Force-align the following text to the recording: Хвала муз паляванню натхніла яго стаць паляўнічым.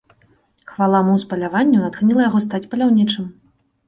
Хвала 0.69 1.01
муз 1.09 1.25
паляванню 1.33 1.81
натхніла 1.83 2.21
яго 2.29 2.41
стаць 2.47 2.63
паляўнічым. 2.73 3.29